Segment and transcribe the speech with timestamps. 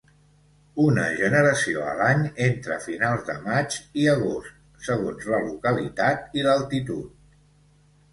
[0.83, 4.55] Una generació a l'any entre finals de maig i agost,
[4.87, 7.13] segons la localitat i l'altitud.